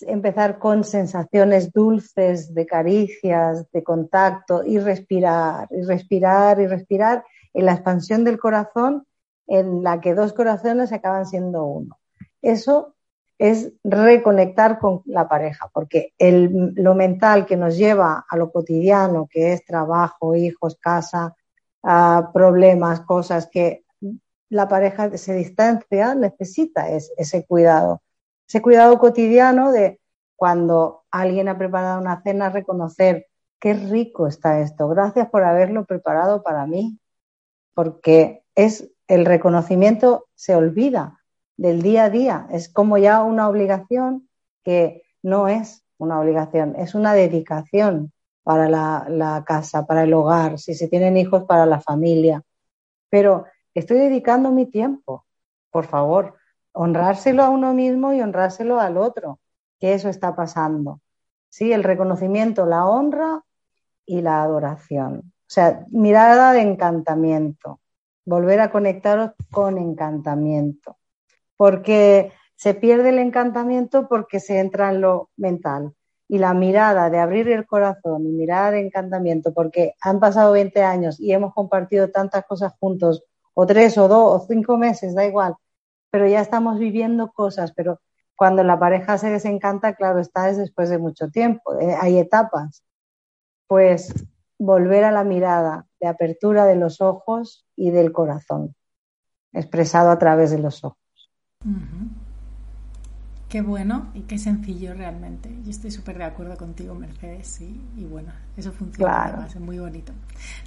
[0.01, 7.65] empezar con sensaciones dulces de caricias, de contacto y respirar, y respirar, y respirar en
[7.65, 9.05] la expansión del corazón
[9.47, 11.97] en la que dos corazones acaban siendo uno.
[12.41, 12.95] Eso
[13.37, 19.53] es reconectar con la pareja, porque lo mental que nos lleva a lo cotidiano, que
[19.53, 21.35] es trabajo, hijos, casa,
[22.33, 23.83] problemas, cosas que
[24.49, 28.01] la pareja se distancia, necesita ese cuidado
[28.47, 29.99] ese cuidado cotidiano de
[30.35, 33.27] cuando alguien ha preparado una cena, reconocer
[33.59, 36.99] qué rico está esto, gracias por haberlo preparado para mí,
[37.73, 41.19] porque es el reconocimiento se olvida
[41.57, 44.29] del día a día, es como ya una obligación
[44.63, 48.11] que no es una obligación, es una dedicación
[48.43, 52.43] para la, la casa, para el hogar, si se tienen hijos, para la familia.
[53.09, 55.25] Pero estoy dedicando mi tiempo,
[55.71, 56.35] por favor,
[56.77, 59.39] honrárselo a uno mismo y honrárselo al otro,
[59.79, 61.01] que eso está pasando.
[61.49, 63.43] Sí, el reconocimiento, la honra
[64.05, 65.19] y la adoración.
[65.25, 67.79] O sea, mirada de encantamiento,
[68.25, 70.97] volver a conectaros con encantamiento,
[71.55, 75.93] porque se pierde el encantamiento porque se entra en lo mental.
[76.29, 80.83] Y la mirada de abrir el corazón y mirar de encantamiento, porque han pasado 20
[80.83, 83.23] años y hemos compartido tantas cosas juntos,
[83.53, 85.55] o tres, o dos, o cinco meses, da igual,
[86.09, 87.99] pero ya estamos viviendo cosas, pero
[88.35, 92.83] cuando la pareja se desencanta, claro, está es después de mucho tiempo, eh, hay etapas.
[93.67, 94.13] Pues
[94.59, 98.75] volver a la mirada de apertura de los ojos y del corazón,
[99.53, 100.97] expresado a través de los ojos.
[103.49, 105.49] Qué bueno y qué sencillo realmente.
[105.63, 107.81] Yo estoy súper de acuerdo contigo, Mercedes, sí.
[107.95, 110.11] Y bueno, eso funciona además, es muy bonito.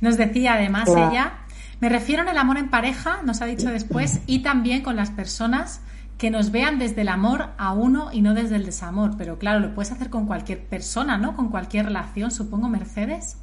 [0.01, 1.40] Nos decía además ella,
[1.81, 5.11] me refiero en el amor en pareja, nos ha dicho después, y también con las
[5.11, 5.81] personas
[6.19, 9.13] que nos vean desde el amor a uno y no desde el desamor.
[9.17, 11.35] Pero claro, lo puedes hacer con cualquier persona, ¿no?
[11.35, 13.39] Con cualquier relación, supongo, Mercedes.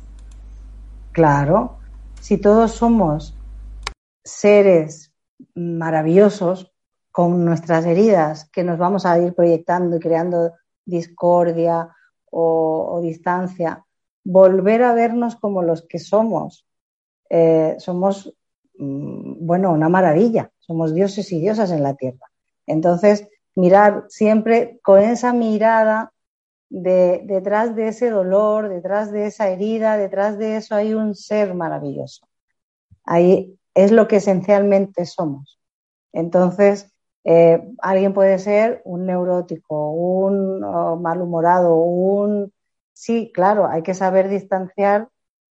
[1.11, 1.79] Claro,
[2.21, 3.35] si todos somos
[4.23, 5.11] seres
[5.55, 6.71] maravillosos
[7.11, 10.53] con nuestras heridas que nos vamos a ir proyectando y creando
[10.85, 11.89] discordia
[12.29, 13.83] o, distancia,
[14.23, 16.66] volver a vernos como los que somos.
[17.29, 18.33] Eh, somos,
[18.77, 22.27] mm, bueno, una maravilla, somos dioses y diosas en la tierra.
[22.65, 26.13] Entonces, mirar siempre con esa mirada
[26.69, 31.53] de, detrás de ese dolor, detrás de esa herida, detrás de eso hay un ser
[31.55, 32.27] maravilloso.
[33.03, 35.59] Ahí es lo que esencialmente somos.
[36.13, 36.91] Entonces,
[37.23, 40.61] eh, alguien puede ser un neurótico, un
[41.01, 42.53] malhumorado, un...
[42.93, 45.09] Sí, claro, hay que saber distanciar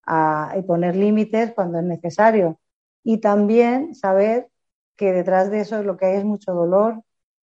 [0.06, 2.58] y poner límites cuando es necesario.
[3.04, 4.48] Y también saber
[4.96, 7.02] que detrás de eso lo que hay es mucho dolor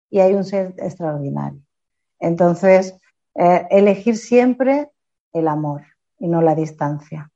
[0.10, 1.62] y hay un ser extraordinario.
[2.20, 2.98] Entonces,
[3.36, 4.90] eh, elegir siempre
[5.34, 5.84] el amor
[6.20, 7.32] y no la distancia.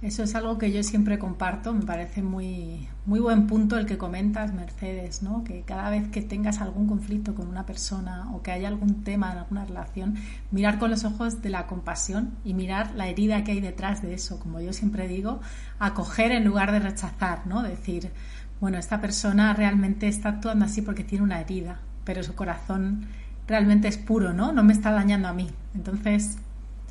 [0.00, 3.98] Eso es algo que yo siempre comparto, me parece muy, muy buen punto el que
[3.98, 5.42] comentas, Mercedes, ¿no?
[5.42, 9.32] que cada vez que tengas algún conflicto con una persona o que haya algún tema
[9.32, 10.14] en alguna relación,
[10.52, 14.14] mirar con los ojos de la compasión y mirar la herida que hay detrás de
[14.14, 15.40] eso, como yo siempre digo,
[15.80, 17.64] acoger en lugar de rechazar, ¿no?
[17.64, 18.12] decir,
[18.60, 23.06] bueno, esta persona realmente está actuando así porque tiene una herida, pero su corazón
[23.48, 24.52] realmente es puro, ¿no?
[24.52, 25.48] No me está dañando a mí.
[25.74, 26.38] Entonces,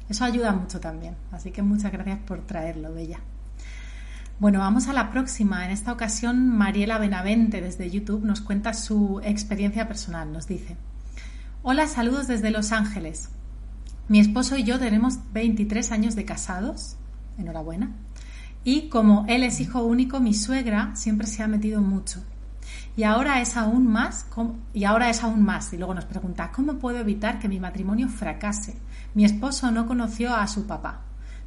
[0.09, 1.15] eso ayuda mucho también.
[1.31, 3.19] Así que muchas gracias por traerlo, Bella.
[4.39, 5.65] Bueno, vamos a la próxima.
[5.65, 10.31] En esta ocasión, Mariela Benavente desde YouTube nos cuenta su experiencia personal.
[10.31, 10.77] Nos dice,
[11.63, 13.29] hola, saludos desde Los Ángeles.
[14.07, 16.97] Mi esposo y yo tenemos 23 años de casados.
[17.37, 17.91] Enhorabuena.
[18.63, 22.23] Y como él es hijo único, mi suegra siempre se ha metido mucho.
[22.95, 24.25] Y ahora es aún más,
[24.73, 25.71] y ahora es aún más.
[25.73, 28.75] Y luego nos pregunta, ¿cómo puedo evitar que mi matrimonio fracase?
[29.17, 31.01] Mi esposo no conoció a su papá.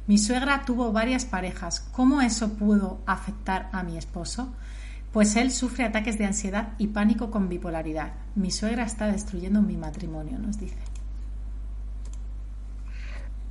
[0.05, 1.79] Mi suegra tuvo varias parejas.
[1.79, 4.53] ¿Cómo eso pudo afectar a mi esposo?
[5.13, 8.11] Pues él sufre ataques de ansiedad y pánico con bipolaridad.
[8.35, 10.75] Mi suegra está destruyendo mi matrimonio, nos dice.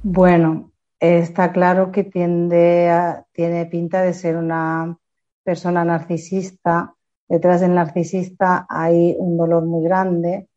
[0.02, 4.98] Bueno, está claro que tiene pinta de ser una
[5.44, 6.94] persona narcisista.
[7.26, 10.50] Detrás del narcisista hay un dolor muy grande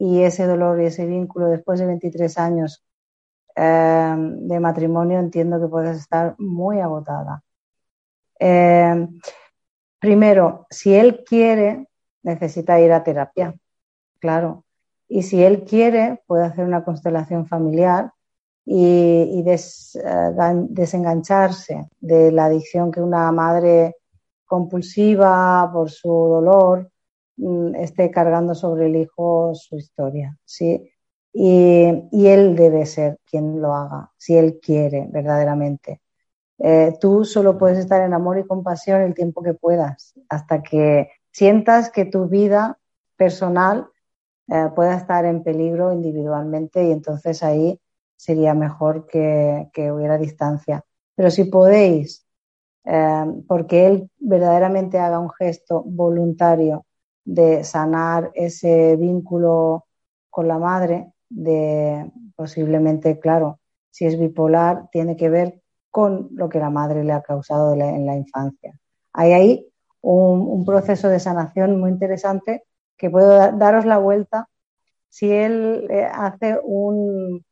[0.00, 2.84] y ese dolor y ese vínculo después de 23 años
[3.56, 7.42] Em, de matrimonio entiendo que puedes estar muy agotada.
[8.38, 9.20] Em,
[10.00, 11.86] primero, si él quiere,
[12.22, 13.54] necesita ir a terapia,
[14.18, 14.64] claro.
[15.08, 18.12] Y si él quiere, puede hacer una constelación familiar
[18.64, 19.56] y, eh,
[20.70, 23.96] desengancharse de la adicción que una madre
[24.46, 26.90] compulsiva por su dolor
[27.36, 30.36] mm, esté cargando sobre el hijo su historia.
[30.44, 30.90] ¿sí?
[31.36, 36.00] Y, él debe ser quien lo haga, si él quiere verdaderamente.
[36.58, 41.10] Eh, tú solo puedes estar en amor y compasión el tiempo que puedas, hasta que
[41.32, 42.78] sientas que tu vida
[43.16, 43.88] personal
[44.48, 47.80] eh, pueda estar en peligro individualmente y entonces ahí
[48.16, 50.84] sería mejor que, hubiera distancia.
[51.16, 52.24] Pero si podéis,
[52.84, 56.86] eh, porque él verdaderamente haga un gesto voluntario
[57.24, 59.86] de sanar ese vínculo
[60.30, 63.60] con la madre, de posiblemente, claro,
[63.90, 65.60] si es bipolar, tiene que ver
[65.90, 68.74] con lo que la madre le ha causado en la infancia.
[69.12, 69.68] Hay ahí
[70.00, 72.64] un, proceso de sanación muy interesante
[72.96, 74.48] que puedo daros la vuelta
[75.08, 77.44] si él eh, hace un,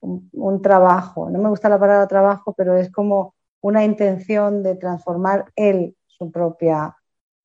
[0.00, 5.46] un, trabajo, no me gusta la palabra trabajo, pero es como una intención de transformar
[5.56, 6.96] él su propia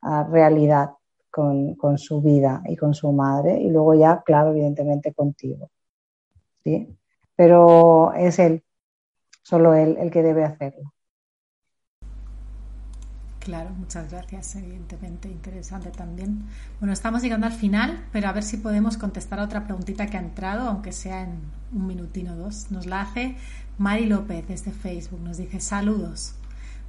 [0.01, 0.91] ah, realidad
[1.37, 5.69] con, su vida y con su madre y luego ya, claro, evidentemente contigo.
[6.63, 6.97] ¿sí?
[7.35, 8.63] Pero es él,
[9.43, 10.93] solo él, el que debe hacerlo.
[13.39, 16.47] Claro, muchas gracias, evidentemente interesante también.
[16.79, 20.17] Bueno, estamos llegando al final, pero a ver si podemos contestar a otra preguntita que
[20.17, 21.39] ha entrado, aunque sea en
[21.71, 22.71] un minutino o dos.
[22.71, 23.37] Nos la hace
[23.77, 25.21] Mari López desde Facebook.
[25.21, 26.33] Nos dice, saludos.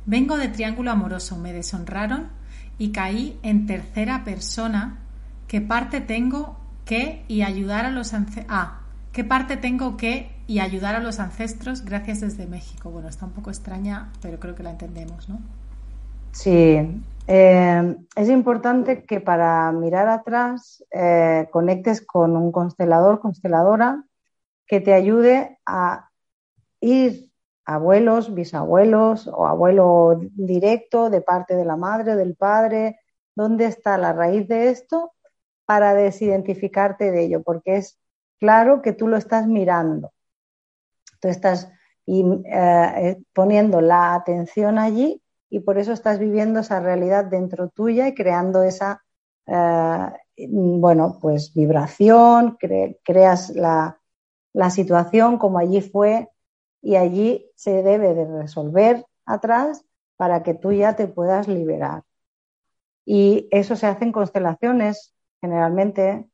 [0.07, 2.31] Vengo de Triángulo Amoroso, me deshonraron
[2.79, 4.99] y caí en tercera persona.
[5.47, 8.15] ¿Qué parte tengo que y ayudar a los
[8.49, 8.81] ah,
[9.13, 12.91] ¿qué parte tengo que y ayudar a los ancestros gracias desde México?
[12.91, 15.39] Bueno, está un poco extraña, pero creo que la entendemos, ¿no?
[16.33, 16.79] Sí,
[17.27, 24.05] eh, es importante que para mirar atrás eh, conectes con un constelador, consteladora,
[24.67, 26.11] que te ayude a
[26.81, 27.28] ir
[27.69, 32.99] abuelos, bisabuelos o abuelo directo de parte de la madre o del padre,
[33.37, 35.13] dónde está la raíz de esto
[35.67, 37.99] para desidentificarte de ello, porque es
[38.41, 40.13] claro que tú lo estás mirando,
[41.21, 41.71] tú estás
[42.07, 48.15] eh, poniendo la atención allí y por eso estás viviendo esa realidad dentro tuya y
[48.15, 49.05] creando esa,
[49.47, 52.57] eh, bueno, pues vibración,
[53.05, 54.01] creas la,
[54.55, 56.31] la situación como allí fue
[56.81, 59.85] y allí se debe de resolver atrás
[60.17, 62.03] para que tú ya te puedas liberar.
[63.05, 66.29] Y eso se hace en constelaciones generalmente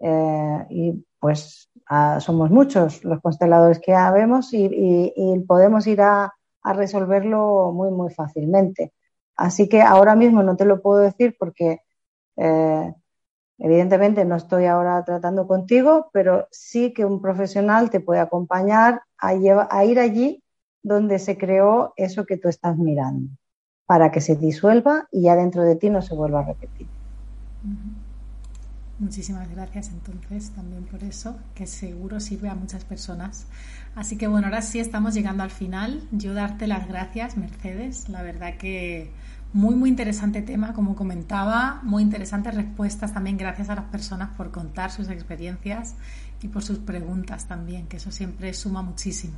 [0.00, 6.32] eh, y pues ah, somos muchos los consteladores que vemos y, podemos ir a,
[6.64, 8.92] resolverlo muy, muy fácilmente.
[9.36, 11.80] Así que ahora mismo no te lo puedo decir porque
[12.36, 12.94] eh,
[13.62, 19.34] evidentemente no estoy ahora tratando contigo, pero sí que un profesional te puede acompañar a,
[19.34, 20.42] ir allí
[20.82, 23.30] donde se creó eso que tú estás mirando,
[23.86, 26.88] para que se disuelva y ya dentro de ti no se vuelva a repetir.
[28.98, 33.46] Muchísimas gracias entonces también por eso, que seguro sirve a muchas personas.
[33.94, 36.02] Así que bueno, ahora sí estamos llegando al final.
[36.10, 38.08] Yo darte las gracias, Mercedes.
[38.08, 39.12] La verdad que
[39.52, 43.36] muy, muy interesante tema, como comentaba, muy interesantes respuestas también.
[43.36, 45.94] Gracias a las personas por contar sus experiencias
[46.40, 49.34] y por sus preguntas también, que eso siempre suma muchísimo.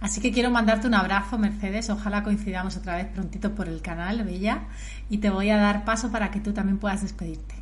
[0.00, 1.88] Así que quiero mandarte un abrazo, Mercedes.
[1.88, 4.64] Ojalá coincidamos otra vez prontito por el canal, Bella.
[5.08, 7.54] Y te voy a dar paso para que tú también puedas despedirte.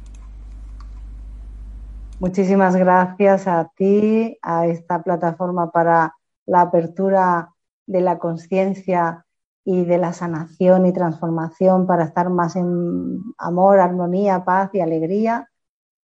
[2.18, 6.14] Muchísimas gracias a ti, a esta plataforma para
[6.46, 7.50] la apertura
[7.86, 9.26] de la conciencia
[9.64, 15.48] y de la sanación y transformación para estar más en amor, armonía, paz y alegría.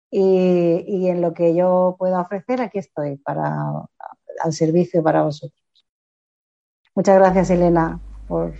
[0.09, 3.87] Y, y en lo que yo pueda ofrecer, aquí estoy para
[4.43, 5.61] al servicio para vosotros.
[6.95, 8.53] Muchas gracias, Elena, por,